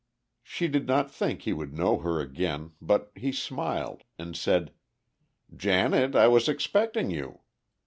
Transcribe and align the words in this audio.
She 0.41 0.67
did 0.67 0.87
not 0.87 1.11
think 1.11 1.43
he 1.43 1.53
would 1.53 1.75
know 1.77 1.99
her 1.99 2.19
again, 2.19 2.71
but 2.81 3.11
he 3.15 3.31
smiled 3.31 4.03
and 4.17 4.35
said, 4.35 4.73
"Janet, 5.55 6.15
I 6.15 6.27
was 6.27 6.49
expecting 6.49 7.11
you." 7.11 7.41